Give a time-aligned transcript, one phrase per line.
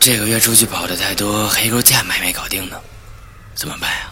[0.00, 2.80] 这个月出去跑的太多，黑沟价还没搞定呢，
[3.54, 4.07] 怎么办呀？